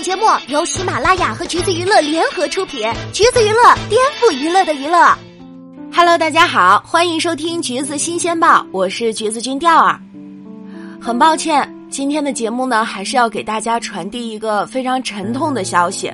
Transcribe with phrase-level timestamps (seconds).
[0.00, 5.14] 本节目由喜马拉雅和橘子娱乐联合出品，橘子娱乐颠覆娱乐的娱乐。
[5.94, 10.00] Hello，大家好，欢迎收听橘子新鲜报，我是橘子君调儿。
[11.02, 16.10] 很抱歉，今天的节目呢，还是要给大家传递一个非常沉痛的消息。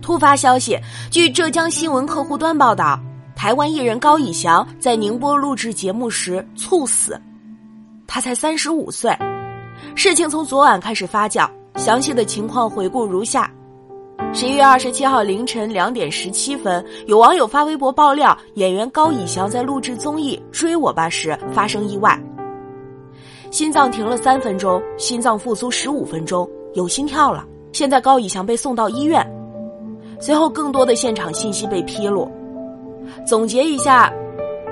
[0.00, 0.78] 突发消息，
[1.10, 2.96] 据浙江新闻客户端报道，
[3.34, 7.20] 台湾艺人高以翔在宁波录制节目时猝死，
[8.06, 9.12] 他才三十五岁。
[9.96, 11.50] 事情从昨晚开始发酵。
[11.76, 13.50] 详细的情况回顾如下：
[14.32, 22.18] 十一月二十七号凌晨两点十七分，有网友发微博爆料，演员高以翔在录制综艺《追我吧》时发生意外，
[23.50, 27.46] 心脏停了三分钟，心脏复苏十五分钟，有心跳了。
[27.72, 29.24] 现在高以翔被送到医院。
[30.18, 32.26] 随后，更多的现场信息被披露。
[33.26, 34.10] 总结一下，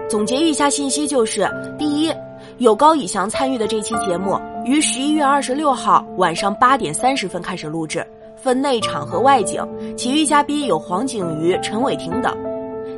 [0.08, 1.46] 总结一下信息就是：
[1.78, 2.10] 第一，
[2.58, 4.38] 有高以翔参与的这期节目。
[4.64, 12.34] 于十一月二十六号晚上八点三十分开始录制，分内场和外景，其余嘉宾有黄景瑜、陈伟霆等。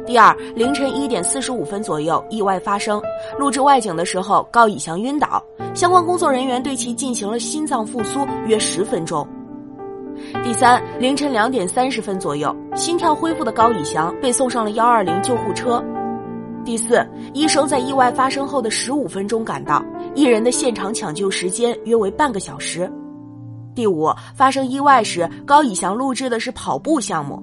[0.07, 3.03] 第二，凌晨一点四十五分左右，意外发生，
[3.39, 5.43] 录制外景的时候，高以翔晕倒，
[5.75, 9.27] 相关工作人员对其进行了心脏复苏约十分钟。
[10.45, 15.83] 第三，凌晨两点三十分左右，心跳恢复的高以翔被送上了幺二零救护车。
[16.67, 17.01] 第四，
[17.33, 19.81] 医生在意外发生后的十五分钟赶到。
[20.17, 22.93] 一人的现场抢救时间约为半个小时。
[23.73, 27.41] 第五，发生意外时，高以翔录制的是跑步项目。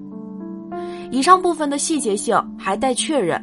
[1.09, 3.41] 以上部分的细节性还待确认。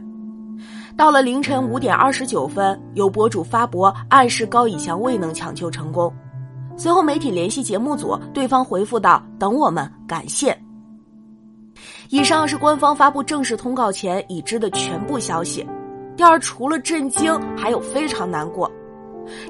[0.98, 6.12] 到了凌晨五点二十九分，有博主发博暗示高以翔未能抢救成功。
[6.76, 10.54] 随后媒体联系节目组，对方回复道：“等我们，感谢。”
[12.10, 15.64] 以上是官方发布正式通告前已知的全部消息。
[16.16, 18.68] 第二，除了震惊，还有非常难过。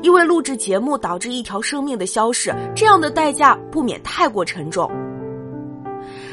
[0.02, 4.90] 因为录制节目导致一条生命的消逝，这样的代价不免太过沉重。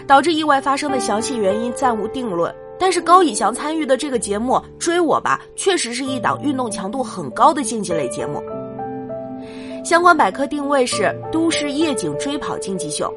[0.05, 8.43] 导致意外发生的详细原因暂无定论，但是高以翔参与的这个节目《追我吧》确实是一档运动强度很高的竞技类节目。
[9.81, 13.09] 相关百科定位是都市夜景追跑竞技秀。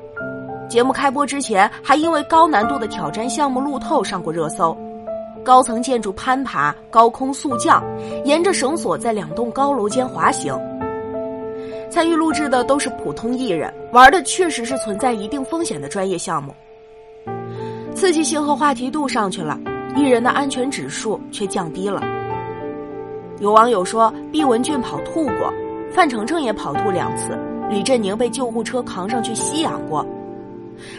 [0.71, 4.75] 节目开播之前，还因为高难度的挑战项目路透上过热搜。
[5.43, 7.83] 高层建筑攀爬、高空速降，
[8.25, 10.57] 沿着绳索在两栋高楼间滑行。
[11.91, 16.55] 参与录制的都是普通艺人，玩的确实是存在一定风险的专业项目。
[17.93, 19.59] 刺激性和话题度上去了，
[19.97, 22.01] 艺人的安全指数却降低了。
[23.41, 25.53] 有网友说，毕雯珺跑吐过，
[25.91, 27.37] 范丞丞也跑吐两次，
[27.69, 30.07] 李振宁被救护车扛上去吸氧过，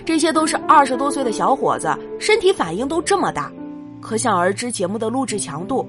[0.05, 3.51] 这些都是二十多岁的小伙子，身体反应都这么大。
[3.99, 5.87] 可想而知，节目的录制强度、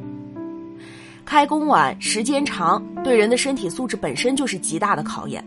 [1.25, 5.42] 开工晚、时间长，对人的身体素质本身就是极大的考验。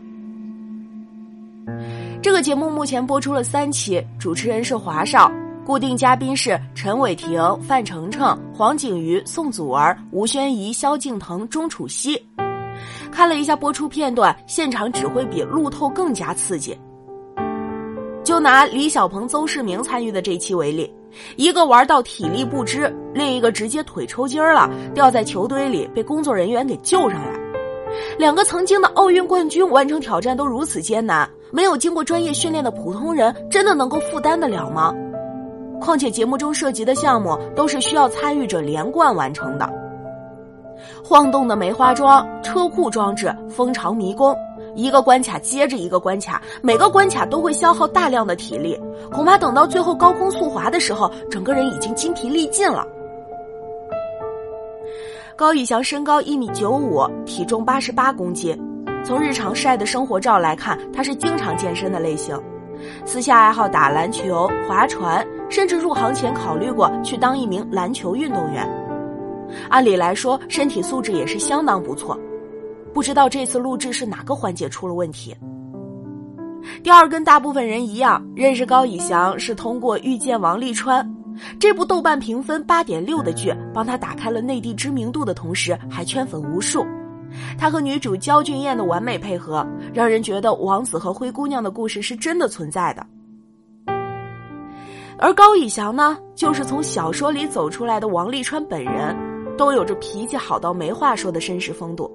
[2.22, 5.32] 这个节目目前播出了三期，主持人是华少，
[5.64, 12.20] 固定嘉宾是陈伟霆、范丞丞、黄景瑜、宋祖儿、吴宣仪、萧敬腾、钟楚曦。
[13.12, 16.76] 看了一下播出片段，现场只会比路透更加刺激。
[18.26, 20.92] 就拿李小鹏、邹市明参与的这期为例。
[21.38, 27.40] 一个玩到体力不支，另一个直接腿抽筋了，掉在球堆里，被工作人员给救上来。
[28.18, 34.94] 两个曾经的奥运冠军完成挑战都如此艰难，没有经过专业训练的普通人真的能够负担得了吗？
[35.80, 39.70] 况且节目中涉及的项目都是需要参与者连贯完成的，
[41.04, 44.36] 晃动的梅花桩、车库装置、蜂巢迷宫。
[44.76, 48.80] 一个关卡接着一个关卡，每个关卡都会消耗大量的体力，
[49.12, 52.86] 恐怕等到最后高空速滑的时候，整个人已经筋疲力尽了。
[55.38, 58.58] 高以翔身高一米九五，体重八十八公斤，
[59.04, 62.38] 从日常晒的生活照来看，他是经常健身的类型，
[63.06, 68.70] 私下爱好打篮球、划船，甚至入行前考虑过去当一名篮球运动员。
[69.70, 72.18] 按理来说，身体素质也是相当不错。
[72.96, 75.36] 不知道这次录制是哪个环节出了问题。
[76.82, 81.06] 第二，跟大部分人一样，认识高以翔是通过《遇见王沥川》
[81.60, 86.86] 这部豆瓣评分八点六的剧，帮他打开了内地知名度的同时，还圈粉无数。
[87.58, 93.06] 他和女主焦俊艳的完美配合，让人觉得王子和灰姑娘的故事是真的存在的。
[95.18, 99.14] 而高以翔呢，就是从小说里走出来的王沥川本人，
[99.58, 102.10] 都有着脾气好到没话说的绅士风度。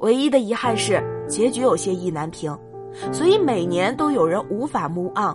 [0.00, 2.56] 唯一的遗憾是结局有些意难平，
[3.12, 5.34] 所以每年都有人无法 move on。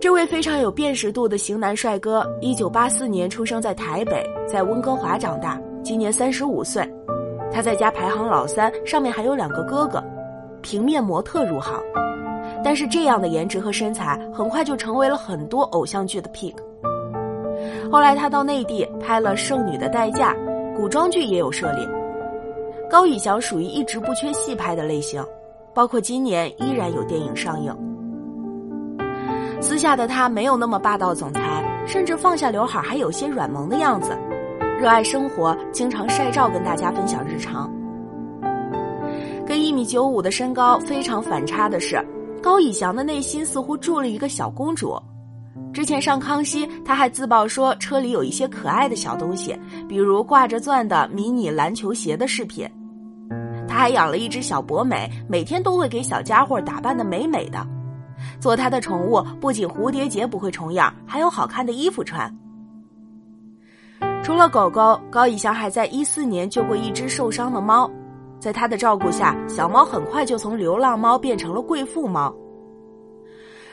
[0.00, 6.88] 这位非常有辨识度的型男帅哥，一九八四年出生在台北，在温哥华长大，今年三十五岁。
[7.50, 10.02] 他在家排行老三，上面还有两个哥哥。
[10.62, 11.82] 平面模特入行。
[12.64, 16.54] 但是这样的颜值和身材，很快就成为了很多偶像剧的 pick。
[17.90, 20.32] 后来他到内地拍了《剩女的代价》，
[20.78, 21.84] 古装剧也有涉猎。
[22.88, 25.20] 高以翔属于一直不缺戏拍的类型，
[25.74, 27.76] 包括今年依然有电影上映。
[29.60, 34.16] 私下的他没有那么霸道总裁，甚至放下刘海还有些软萌的样子，
[34.80, 37.68] 热爱生活，经常晒照跟大家分享日常。
[39.44, 42.00] 跟一米九五的身高非常反差的是。
[42.40, 44.96] 高以翔的内心似乎住了一个小公主。
[45.72, 49.58] 之前上康熙，他还自曝说车里有一些可爱的小东西，
[49.88, 52.68] 比如挂着钻的迷你篮球鞋的饰品。
[53.68, 57.64] 他还养了一只小博美，每天都会给小家伙打扮的美美的。
[58.40, 62.34] 做他的宠物，不仅蝴蝶结不会重样，还有好看的衣服穿。
[64.24, 67.90] 除了狗狗，高以翔还在一四年救过一只受伤的猫。
[68.40, 72.34] 在他的照顾下，小猫很快就从流浪猫变成了贵妇猫。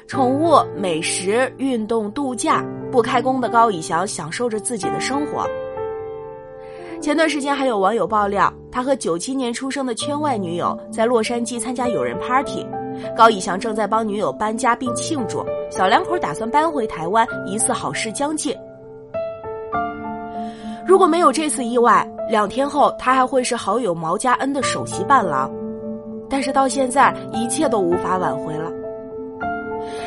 [0.08, 5.48] 宠物、美食、运动、度假，不开工的高以翔享受着自己的生活。
[7.02, 12.66] 前段时间还有网友爆料，他和九七年出生的圈外女友在洛杉矶参加友人 party，
[13.18, 18.56] 高以翔正在帮女友搬家并庆祝，小两口打算搬回台湾，疑似好事将近。
[20.86, 25.52] 如果没有这次意外，两天后他还会是好友毛家恩的首席伴郎。
[26.30, 28.72] 但是到现在，一切都无法挽回了。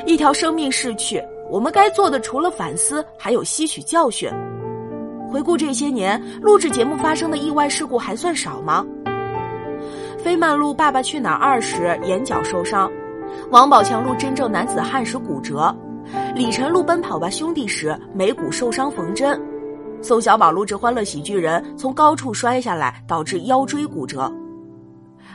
[0.07, 4.31] 一条生命逝去，我们该做的除了反思，还有吸取教训。
[5.31, 8.85] 回顾这些年，录制节目发生的意外事故还算少吗？
[10.19, 12.91] 飞曼录《爸爸去哪儿二》时眼角受伤，
[13.51, 15.75] 王宝强录《真正男子汉》时骨折，
[16.35, 19.41] 李晨录《奔跑吧兄弟》时眉骨受伤缝针。
[20.01, 24.33] 宋小宝录制《欢乐喜剧人》，从高处摔下来，导致腰椎骨折；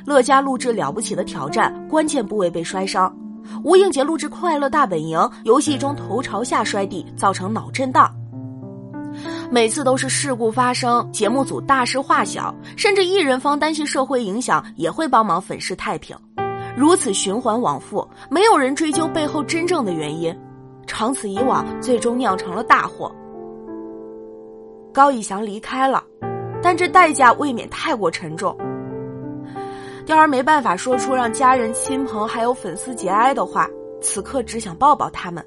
[0.06, 3.14] 乐嘉录制《了不起的挑战》，关键部位被摔伤；
[3.64, 8.14] 吴映洁录制《快乐大本营》，游戏中头朝下摔地，造成脑震荡。
[9.52, 16.18] 每次都是事故发生，节目组大事化小，甚至艺人方担心社会影响，也会帮忙粉饰太平。
[16.76, 20.36] 如此循环往复，没有人追究背后真正的原因，
[20.88, 23.14] 长此以往，最终酿成了大祸。
[24.92, 26.04] 高以翔离开了，
[26.64, 28.58] 但这代价未免太过沉重。
[30.06, 33.70] 雕儿没办法说出让家人、亲朋还有粉丝节哀的话，
[34.02, 35.44] 此刻只想抱抱他们。